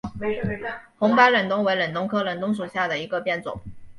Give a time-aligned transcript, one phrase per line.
[0.97, 3.61] 红白忍冬为忍冬科忍冬属下的一个变种。